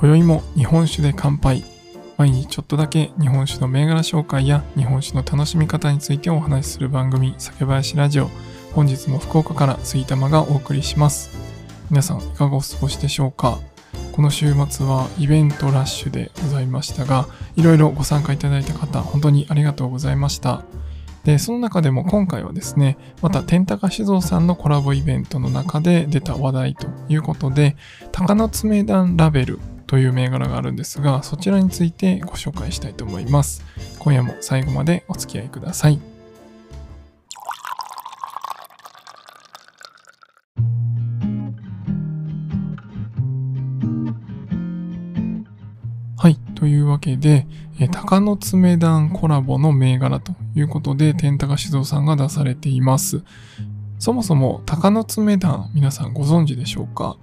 [0.00, 1.64] 今宵も日本酒で乾杯。
[2.18, 8.30] 毎日ちょっとだけ日本酒の銘柄紹介や日本酒の楽しみ方についてお話しする番組酒林ラジオ。
[8.74, 11.36] 本日も福岡から杉玉がお送りします。
[11.90, 13.58] 皆さんいかがお過ごしでしょうか？
[14.12, 17.26] この週末はイベントラッシュでございましたが
[17.56, 20.62] いろいろご参加いただいた方本当にありがとうございました。
[21.24, 27.74] で、その中でも今回はですね、また天高酒造さんのコラボイベントの中で出た話題ということで、
[28.12, 33.64] 鷹の爪弾ラベルという銘柄があるんですが、そちらについてご紹介したいと思います。
[33.98, 35.98] 今夜も最後までお付き合いください。
[46.18, 46.36] はい。
[46.54, 47.46] というわけで、
[47.80, 53.22] え鷹の爪弾コラボの銘柄ということで、天高酒造さんが出されています。
[53.98, 57.16] そもそも鷹の爪弾、皆さんご存知でしょうか？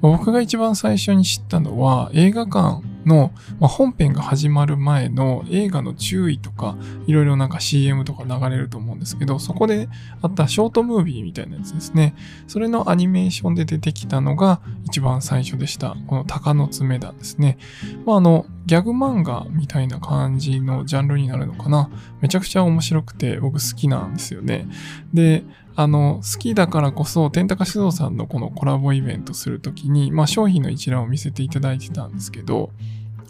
[0.00, 6.76] 僕が一番最初に知ったのは映画館の、まあ、本編が始まる前の映画の注意とか、
[7.06, 9.88] いろいろなんか CM とか流れると思うんですけど、そこで
[10.22, 12.14] あったショートムービーみたいなやつですね。
[12.46, 15.96] それのアニメーションで出てきたのが一番最初でした。
[16.06, 17.58] この鷹の爪弾ですね。
[18.06, 21.90] まあ、あの、ギャグ漫画みたいな感じのジャンルになるのかな。
[22.20, 24.68] めちゃくちゃ面白くて僕好きなんですよね。
[25.12, 25.42] で、
[25.80, 32.72] あの、好きだからこそ、天高酒造さんのこのコラボイベントするときに、まあ商品の一覧を見せていただいてたんですけど、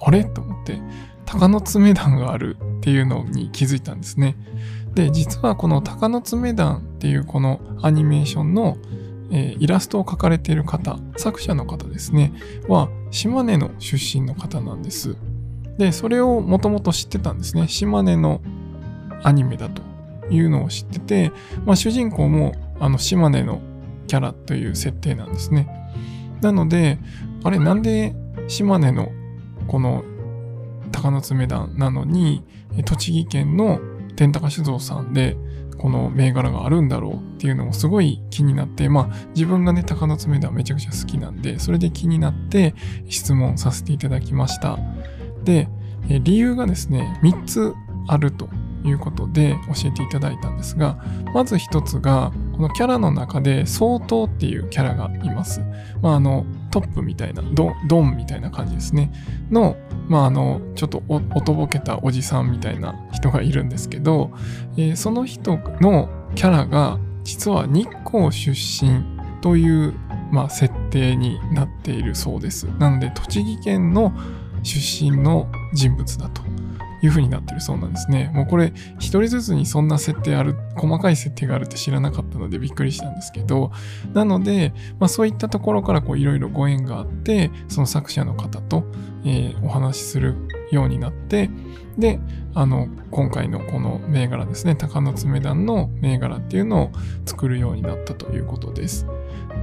[0.00, 0.24] あれ？
[0.24, 0.80] と思って、
[1.26, 4.34] 鷹の爪弾があるっていうのに気づいたんですね。
[4.94, 8.78] で、実はこの鷹の爪弾っていうこのアニメーションの、
[9.30, 12.32] えー、イラストを描かれている方、作者の方ですね、
[12.66, 15.18] は島根の出身の方なんです。
[15.76, 17.68] で、それをもともと知ってたんですね。
[17.68, 18.40] 島根の
[19.22, 19.82] アニメだと
[20.30, 21.32] いうのを知ってて、
[21.64, 23.60] まあ、主人公もあの島根の
[24.06, 25.68] キャラという設定なんですね。
[26.40, 26.98] なので、
[27.44, 28.14] あれなんで
[28.46, 29.10] 島根の
[29.66, 30.04] この
[30.92, 32.44] 鷹の爪団なのに、
[32.84, 33.80] 栃木県の
[34.16, 35.36] 天高酒造さんで
[35.78, 42.74] この銘柄があるんだろうっていうのもすごい気になって、まあ自分がね、鷹の爪団めちゃくちゃ好きなんで、それで気になって
[43.08, 44.78] 質問させていただきました。
[45.44, 45.68] で、
[46.08, 47.74] 理由がですね、3つ
[48.06, 48.48] あると
[48.88, 51.02] いうことで教えていただいたんですが、
[51.34, 55.60] まず一つが、このキャラの中で、相当っていうキャラがいます。
[56.02, 59.12] まあ、あの、トップみたいな、ドドンみたいな感じですね。
[59.50, 59.76] の、
[60.08, 64.30] まあ、あの、ちょっとおとぼけたおじさんみたいな人がいるんですけど、
[64.76, 69.04] えー、その人のキャラが、実は日光出身
[69.40, 69.94] という、
[70.32, 72.64] まあ、設定になっているそうです。
[72.78, 74.12] なので、栃木県の
[74.62, 76.42] 出身の人物だと
[77.02, 78.30] いう風になってるそうなんですね。
[78.34, 83.70] もうこれ、一人ずつにそんな設定ある、細かい設定があるって知らなかったのでびっくりしたんですけど、
[84.14, 88.84] なので、まあそういったところからいろいろご縁があって、その作者の方と、
[89.24, 90.34] えー、お話しする
[90.70, 91.50] ようになって、
[91.98, 92.20] で、
[92.54, 96.90] あの、今回のこの銘柄ですね、鷹の爪団の銘柄っていうのを
[97.26, 99.06] 作るようになったということです。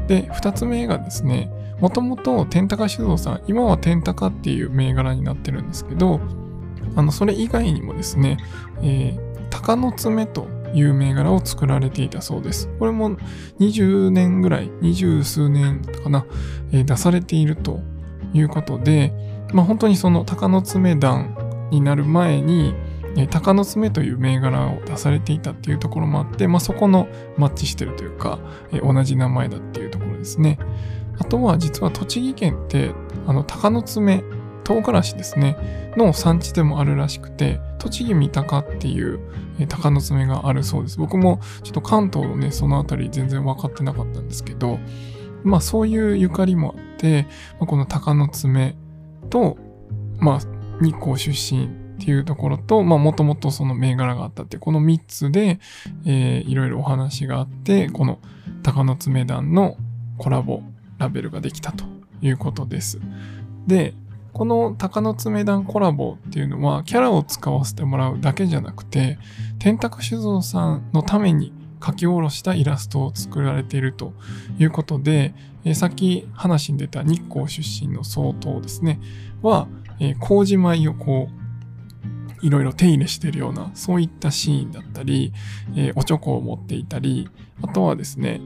[0.07, 6.19] で、二つ目がですね、もともと天高酒造さん、今は天高っていう銘柄になってるんですけど、
[6.95, 8.37] あの、それ以外にもですね、
[8.81, 12.69] えー、鷹の爪という銘柄を作られていたそうです。
[12.79, 13.15] これも
[13.59, 16.25] 20年ぐらい、20数年かな、
[16.71, 17.79] えー、出されていると
[18.33, 19.13] いうことで、
[19.53, 22.73] まあ本当にその鷹の爪団になる前に、
[23.29, 27.07] 鷹の爪という銘柄を出されていたっていうところもあって、まあそこの
[27.37, 28.39] マッチしてるというか、
[28.73, 30.59] えー、同じ名前だっていうところですね。
[31.17, 32.91] あとは実は栃木県って、
[33.25, 34.23] あの、鷹の爪
[34.65, 39.19] 唐辛子ですね、の産地でもあるらしくて、栃木三鷹っていう、
[39.69, 40.97] 鷹の爪があるそうです。
[40.97, 44.79] 僕もちょっと関東のね、そのあたり全然分かってなかったんですけど、
[45.43, 47.27] まあそういうゆかりもあって、
[47.59, 48.75] まあ、この鷹の爪
[49.29, 49.57] と、
[50.17, 50.39] まあ
[50.81, 51.67] 日光出身っ
[52.03, 55.59] ていうところと、まあもともとその銘柄があったってこの3つで、
[56.05, 58.17] えー、いろいろお話があって、この
[58.63, 59.77] 鷹の爪団の
[60.17, 60.63] コラボ
[60.97, 61.85] ラベルができたと
[62.23, 62.99] いうことです。
[63.67, 63.93] で、
[64.35, 69.17] この鷹の爪団コラボっていうのはキャラを使わせてもらうだけじゃなくて
[69.59, 74.11] 天高酒造さんのために書き下ろしたイラストを作られていると
[74.59, 75.33] いうことで、
[75.63, 78.99] えー、さっき話に出た日光出身の総統ですね
[79.41, 79.69] は、
[80.01, 81.29] えー、麹米をこ
[82.41, 85.31] ういろいろ手入れしているようなそういったシーンだったり、
[85.77, 87.29] えー、おちょこを持っていたり
[87.61, 88.41] あとはですね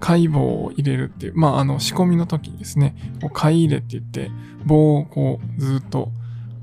[0.00, 4.30] 解棒を入れるっていう、まあ、あの仕込みの時にですね、こう買い入れって言って、
[4.64, 6.10] 棒をこうずっと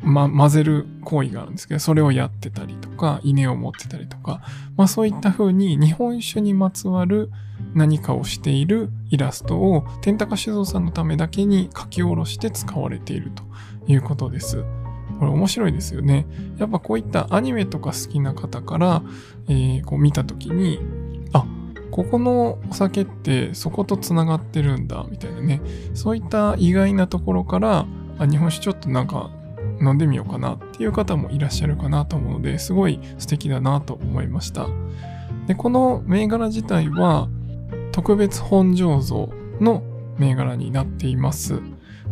[0.06, 4.42] ま、混ぜる行為があるんですけど、それをやってたりとか、稲を持ってたりとか、
[4.78, 7.32] まあそういった風に日本酒にまつわる
[7.74, 13.44] 何かをしているイラストを天高酒造さんのためだけに書き下ろして使われていると
[13.88, 14.64] いうことです。
[15.20, 16.28] これ面白いですよね。
[16.58, 19.02] やっぱこういったアニメとか好きな方から、
[19.48, 20.80] えー、こう見た時に、
[21.95, 25.62] ここのお酒ってそことつながってるんだ、みたいなね。
[25.94, 27.86] そういった意外なところから、
[28.19, 29.31] あ日本酒ちょっとなんか
[29.80, 34.68] 飲んでみようかなっていう方もいらっしゃるかなと思うのですごい素敵だなと思いました。
[35.47, 37.30] で、この銘柄自体は
[37.94, 39.30] 特別本醸造
[39.62, 39.81] の
[40.18, 41.62] 銘柄になっています。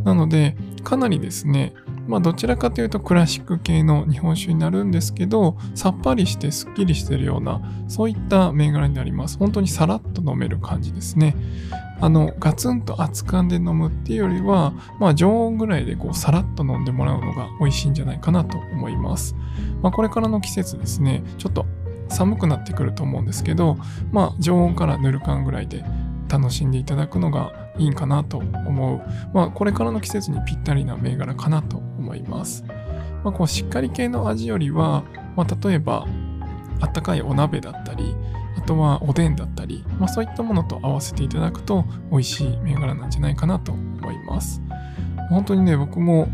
[0.05, 1.73] なので、かなりですね、
[2.07, 9.37] まあどちらかというとクラシック系の日本酒になるんですけど、さっぱりしてすっきりしてるような、そういった銘柄になります。
[9.37, 11.35] 本当にさらっと飲める感じですね。
[12.01, 19.35] あの、ガツンと熱燗で飲むっていうよりは、まあ常温ぐらいでこうさらっと飲んでもらうのが美味しいんじゃないかなと思います。
[19.81, 21.65] まあこれからの季節ですね、ちょっと
[22.09, 23.77] 寒くなってくると思うんですけど、
[24.11, 25.85] まあ常温からぬる燗ぐらいで
[26.33, 29.01] 楽しんでいただくのがいいんかなと思う。
[29.35, 32.63] まあこれからの季節にぴったりな銘柄かなと思います。
[33.23, 35.03] まあこうしっかり系の味よりは、
[35.35, 36.07] まあ例えば
[36.81, 38.15] あったかいお鍋だったり、
[38.57, 44.59] あとはおでんだったり、まあ、そういったものと合わせていただくと美味しい銘柄なんじゃないかなと思います。
[45.29, 46.29] 本当にね、僕も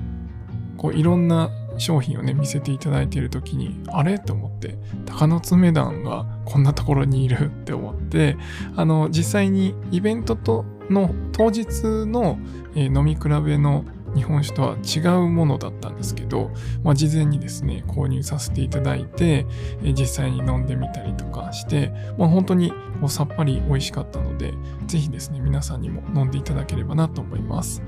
[0.77, 1.49] こういろんな
[1.79, 4.19] 商品をね、見せていただいている時に、あれ？
[4.19, 8.37] と思って、鷹の爪団がこんなところにいるって思って、
[8.75, 12.37] あの、実際にイベントとの当日の、
[12.75, 13.85] えー、飲み比べの
[14.15, 16.51] 日本酒とは違うものだったんですけど、
[16.83, 19.45] まあ、事前にですね、購入させていただいて、
[19.83, 22.73] え実際に飲んでみたりとかして、まあ、本当に
[23.07, 24.53] さっぱり美味しかったので、
[24.87, 27.83] ぜひですね、皆さんにも飲んでいただければなと思います。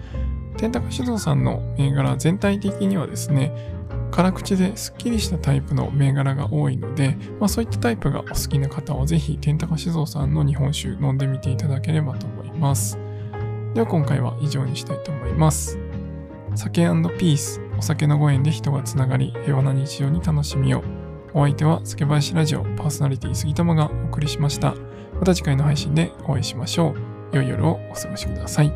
[0.57, 3.51] 天高酒造さんの銘柄全体的にはですね、
[4.11, 12.99] 辛口ですっきりしたタイプの銘柄が多いので、まあ、そういったタイプがお好きな方はぜひ天高酒造さんの日本酒飲んでみていただければと思います。
[13.73, 15.79] では今回は以上にしたいと思います。
[16.55, 16.81] 酒
[17.17, 20.83] ピース、お酒のご縁で人がつながり、平和な日常に楽しみを。
[21.33, 24.75] お相手は、酒林ラジオパーソナリティ杉玉がお送りしました。
[25.13, 26.89] また次回の配信でお会いしましょ
[27.31, 27.35] う。
[27.35, 28.73] 良い夜をお過ごしください。